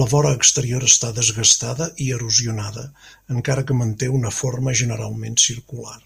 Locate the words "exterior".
0.36-0.84